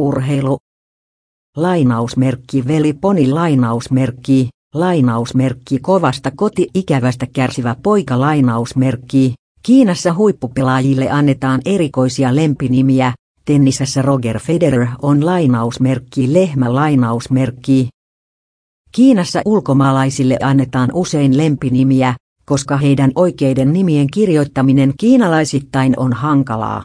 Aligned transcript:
Urheilu. 0.00 0.58
Lainausmerkki 1.56 2.66
veli 2.66 2.92
poni 2.92 3.28
lainausmerkki, 3.28 4.48
lainausmerkki 4.74 5.78
kovasta 5.78 6.30
koti-ikävästä 6.36 7.26
kärsivä 7.32 7.76
poika 7.82 8.20
lainausmerkki. 8.20 9.34
Kiinassa 9.62 10.14
huippupelaajille 10.14 11.10
annetaan 11.10 11.60
erikoisia 11.64 12.36
lempinimiä, 12.36 13.12
tennisessä 13.44 14.02
Roger 14.02 14.38
Federer 14.38 14.86
on 15.02 15.26
lainausmerkki 15.26 16.32
lehmä 16.32 16.74
lainausmerkki. 16.74 17.88
Kiinassa 18.92 19.42
ulkomaalaisille 19.44 20.36
annetaan 20.42 20.90
usein 20.92 21.36
lempinimiä, 21.36 22.14
koska 22.44 22.76
heidän 22.76 23.12
oikeiden 23.14 23.72
nimien 23.72 24.06
kirjoittaminen 24.12 24.92
kiinalaisittain 25.00 25.94
on 25.98 26.12
hankalaa. 26.12 26.82